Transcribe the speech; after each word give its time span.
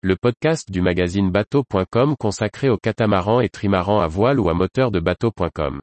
le 0.00 0.14
podcast 0.14 0.70
du 0.70 0.80
magazine 0.80 1.32
bateau.com 1.32 2.14
consacré 2.16 2.68
aux 2.68 2.76
catamarans 2.76 3.40
et 3.40 3.48
trimarans 3.48 3.98
à 3.98 4.06
voile 4.06 4.38
ou 4.38 4.48
à 4.48 4.54
moteur 4.54 4.92
de 4.92 5.00
bateau.com. 5.00 5.80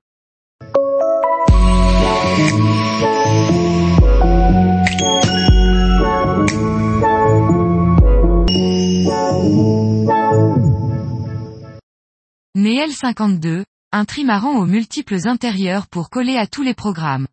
Néel 12.56 12.92
52, 12.92 13.66
un 13.92 14.06
trimaran 14.06 14.58
aux 14.58 14.66
multiples 14.66 15.28
intérieurs 15.28 15.88
pour 15.88 16.10
coller 16.10 16.38
à 16.38 16.48
tous 16.48 16.64
les 16.64 16.74
programmes. 16.74 17.28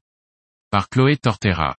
Par 0.72 0.88
Chloé 0.88 1.16
Tortera. 1.16 1.76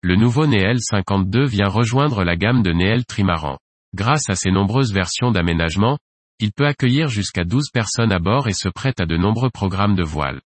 Le 0.00 0.16
nouveau 0.16 0.46
Néel 0.46 0.78
52 0.80 1.44
vient 1.44 1.68
rejoindre 1.68 2.24
la 2.24 2.36
gamme 2.36 2.62
de 2.62 2.72
Néel 2.72 3.04
Trimaran. 3.04 3.58
Grâce 3.96 4.28
à 4.28 4.34
ses 4.34 4.50
nombreuses 4.50 4.92
versions 4.92 5.30
d'aménagement, 5.30 5.96
il 6.38 6.52
peut 6.52 6.66
accueillir 6.66 7.08
jusqu'à 7.08 7.44
12 7.44 7.70
personnes 7.72 8.12
à 8.12 8.18
bord 8.18 8.46
et 8.46 8.52
se 8.52 8.68
prête 8.68 9.00
à 9.00 9.06
de 9.06 9.16
nombreux 9.16 9.48
programmes 9.48 9.96
de 9.96 10.02
voile. 10.02 10.42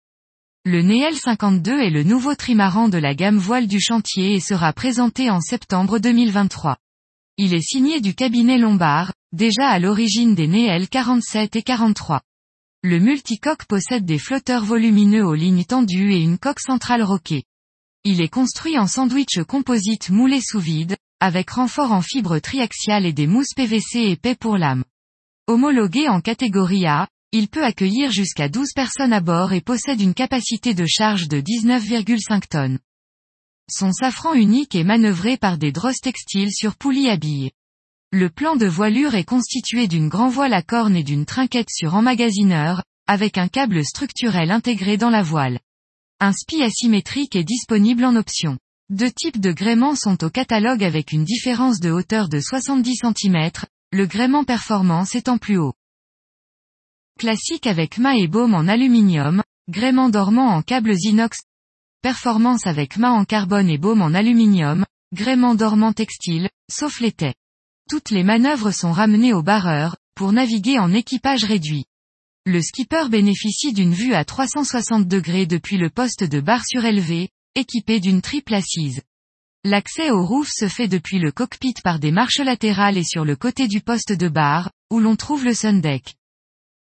Le 0.66 0.82
Néel 0.82 1.14
52 1.14 1.80
est 1.80 1.88
le 1.88 2.02
nouveau 2.02 2.34
trimaran 2.34 2.90
de 2.90 2.98
la 2.98 3.14
gamme 3.14 3.38
voile 3.38 3.66
du 3.66 3.80
chantier 3.80 4.34
et 4.34 4.40
sera 4.40 4.74
présenté 4.74 5.30
en 5.30 5.40
septembre 5.40 5.98
2023. 5.98 6.76
Il 7.38 7.54
est 7.54 7.62
signé 7.62 8.02
du 8.02 8.14
cabinet 8.14 8.58
Lombard, 8.58 9.14
déjà 9.32 9.66
à 9.66 9.78
l'origine 9.78 10.34
des 10.34 10.46
Néel 10.46 10.86
47 10.86 11.56
et 11.56 11.62
43. 11.62 12.20
Le 12.82 12.98
multicoque 12.98 13.64
possède 13.64 14.04
des 14.04 14.18
flotteurs 14.18 14.66
volumineux 14.66 15.24
aux 15.24 15.34
lignes 15.34 15.64
tendues 15.64 16.12
et 16.12 16.20
une 16.20 16.36
coque 16.36 16.60
centrale 16.60 17.02
roquée. 17.02 17.44
Il 18.04 18.20
est 18.20 18.28
construit 18.28 18.78
en 18.78 18.86
sandwich 18.86 19.42
composite 19.48 20.10
moulé 20.10 20.42
sous 20.42 20.60
vide, 20.60 20.98
avec 21.20 21.50
renfort 21.50 21.92
en 21.92 22.02
fibre 22.02 22.38
triaxiale 22.38 23.06
et 23.06 23.12
des 23.12 23.26
mousses 23.26 23.54
PVC 23.54 24.10
épais 24.10 24.34
pour 24.34 24.56
lame. 24.56 24.84
Homologué 25.46 26.08
en 26.08 26.20
catégorie 26.20 26.86
A, 26.86 27.08
il 27.32 27.48
peut 27.48 27.64
accueillir 27.64 28.10
jusqu'à 28.10 28.48
12 28.48 28.72
personnes 28.74 29.12
à 29.12 29.20
bord 29.20 29.52
et 29.52 29.60
possède 29.60 30.00
une 30.00 30.14
capacité 30.14 30.74
de 30.74 30.86
charge 30.86 31.28
de 31.28 31.40
19,5 31.40 32.48
tonnes. 32.48 32.78
Son 33.70 33.92
safran 33.92 34.32
unique 34.32 34.74
est 34.74 34.84
manœuvré 34.84 35.36
par 35.36 35.58
des 35.58 35.72
drosses 35.72 36.00
textiles 36.00 36.52
sur 36.52 36.74
poulies 36.76 37.10
à 37.10 37.16
billes. 37.16 37.50
Le 38.12 38.30
plan 38.30 38.56
de 38.56 38.66
voilure 38.66 39.14
est 39.14 39.24
constitué 39.24 39.88
d'une 39.88 40.08
grand 40.08 40.30
voile 40.30 40.54
à 40.54 40.62
corne 40.62 40.96
et 40.96 41.02
d'une 41.02 41.26
trinquette 41.26 41.68
sur 41.70 41.94
emmagasineur, 41.94 42.82
avec 43.06 43.36
un 43.36 43.48
câble 43.48 43.84
structurel 43.84 44.50
intégré 44.50 44.96
dans 44.96 45.10
la 45.10 45.22
voile. 45.22 45.60
Un 46.20 46.32
spi 46.32 46.62
asymétrique 46.62 47.36
est 47.36 47.44
disponible 47.44 48.04
en 48.06 48.16
option. 48.16 48.58
Deux 48.90 49.10
types 49.10 49.38
de 49.38 49.52
gréements 49.52 49.94
sont 49.94 50.24
au 50.24 50.30
catalogue 50.30 50.82
avec 50.82 51.12
une 51.12 51.24
différence 51.24 51.78
de 51.78 51.90
hauteur 51.90 52.30
de 52.30 52.40
70 52.40 52.96
cm, 52.96 53.50
le 53.92 54.06
gréement 54.06 54.44
performance 54.44 55.14
étant 55.14 55.36
plus 55.36 55.58
haut. 55.58 55.74
Classique 57.18 57.66
avec 57.66 57.98
mât 57.98 58.16
et 58.16 58.28
baume 58.28 58.54
en 58.54 58.66
aluminium, 58.66 59.42
gréement 59.68 60.08
dormant 60.08 60.48
en 60.48 60.62
câbles 60.62 60.96
inox, 61.02 61.36
performance 62.00 62.66
avec 62.66 62.96
mât 62.96 63.12
en 63.12 63.26
carbone 63.26 63.68
et 63.68 63.76
baume 63.76 64.00
en 64.00 64.14
aluminium, 64.14 64.86
gréement 65.12 65.54
dormant 65.54 65.92
textile, 65.92 66.48
sauf 66.70 67.00
l'été. 67.00 67.34
Toutes 67.90 68.10
les 68.10 68.24
manœuvres 68.24 68.70
sont 68.70 68.92
ramenées 68.92 69.34
au 69.34 69.42
barreur, 69.42 69.96
pour 70.14 70.32
naviguer 70.32 70.78
en 70.78 70.94
équipage 70.94 71.44
réduit. 71.44 71.84
Le 72.46 72.62
skipper 72.62 73.10
bénéficie 73.10 73.74
d'une 73.74 73.92
vue 73.92 74.14
à 74.14 74.24
360 74.24 75.06
degrés 75.06 75.44
depuis 75.44 75.76
le 75.76 75.90
poste 75.90 76.24
de 76.24 76.40
barre 76.40 76.64
surélevé, 76.66 77.28
équipé 77.58 78.00
d'une 78.00 78.22
triple 78.22 78.54
assise. 78.54 79.02
L'accès 79.64 80.10
au 80.10 80.24
roof 80.24 80.48
se 80.50 80.68
fait 80.68 80.88
depuis 80.88 81.18
le 81.18 81.32
cockpit 81.32 81.74
par 81.82 81.98
des 81.98 82.12
marches 82.12 82.38
latérales 82.38 82.96
et 82.96 83.04
sur 83.04 83.24
le 83.24 83.36
côté 83.36 83.66
du 83.66 83.80
poste 83.80 84.12
de 84.12 84.28
barre, 84.28 84.70
où 84.90 85.00
l'on 85.00 85.16
trouve 85.16 85.44
le 85.44 85.52
sundeck. 85.52 86.14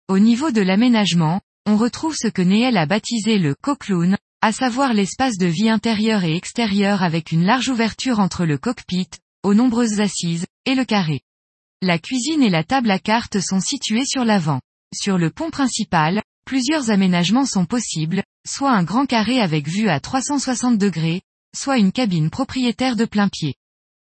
Au 0.08 0.18
niveau 0.18 0.50
de 0.50 0.62
l'aménagement, 0.62 1.40
on 1.66 1.76
retrouve 1.76 2.16
ce 2.16 2.28
que 2.28 2.42
Néel 2.42 2.76
a 2.76 2.86
baptisé 2.86 3.38
le 3.38 3.54
cockloon, 3.54 4.16
à 4.40 4.52
savoir 4.52 4.94
l'espace 4.94 5.36
de 5.38 5.46
vie 5.46 5.68
intérieur 5.68 6.24
et 6.24 6.34
extérieur 6.34 7.02
avec 7.02 7.32
une 7.32 7.44
large 7.44 7.68
ouverture 7.68 8.18
entre 8.18 8.44
le 8.44 8.58
cockpit, 8.58 9.08
aux 9.42 9.54
nombreuses 9.54 10.00
assises, 10.00 10.46
et 10.64 10.74
le 10.74 10.84
carré. 10.84 11.20
La 11.82 11.98
cuisine 11.98 12.42
et 12.42 12.50
la 12.50 12.64
table 12.64 12.90
à 12.90 12.98
cartes 12.98 13.40
sont 13.40 13.60
situées 13.60 14.06
sur 14.06 14.24
l'avant. 14.24 14.60
Sur 14.94 15.18
le 15.18 15.30
pont 15.30 15.50
principal, 15.50 16.22
plusieurs 16.46 16.90
aménagements 16.90 17.46
sont 17.46 17.66
possibles, 17.66 18.22
soit 18.46 18.72
un 18.72 18.84
grand 18.84 19.06
carré 19.06 19.40
avec 19.40 19.68
vue 19.68 19.88
à 19.88 20.00
360 20.00 20.78
degrés, 20.78 21.22
soit 21.56 21.78
une 21.78 21.92
cabine 21.92 22.30
propriétaire 22.30 22.96
de 22.96 23.04
plein 23.04 23.28
pied. 23.28 23.54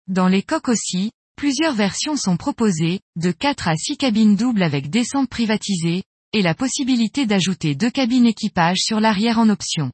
Dans 0.07 0.27
les 0.27 0.43
coques 0.43 0.69
aussi, 0.69 1.11
plusieurs 1.35 1.73
versions 1.73 2.15
sont 2.15 2.37
proposées, 2.37 3.01
de 3.15 3.31
4 3.31 3.67
à 3.67 3.75
6 3.75 3.97
cabines 3.97 4.35
doubles 4.35 4.63
avec 4.63 4.89
descente 4.89 5.29
privatisée, 5.29 6.03
et 6.33 6.41
la 6.41 6.53
possibilité 6.53 7.25
d'ajouter 7.25 7.75
deux 7.75 7.89
cabines 7.89 8.25
équipage 8.25 8.79
sur 8.79 8.99
l'arrière 8.99 9.39
en 9.39 9.49
option. 9.49 9.91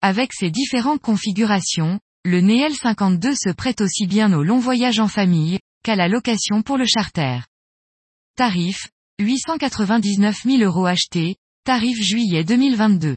Avec 0.00 0.32
ces 0.32 0.50
différentes 0.50 1.02
configurations, 1.02 2.00
le 2.24 2.40
Néel 2.40 2.74
52 2.74 3.34
se 3.34 3.50
prête 3.50 3.80
aussi 3.82 4.06
bien 4.06 4.32
aux 4.32 4.42
longs 4.42 4.58
voyages 4.58 5.00
en 5.00 5.08
famille, 5.08 5.58
qu'à 5.82 5.94
la 5.94 6.08
location 6.08 6.62
pour 6.62 6.78
le 6.78 6.86
charter. 6.86 7.40
Tarif, 8.36 8.88
899 9.20 10.42
000 10.44 10.62
euros 10.62 10.86
achetés, 10.86 11.36
tarif 11.64 12.02
juillet 12.02 12.44
2022. 12.44 13.16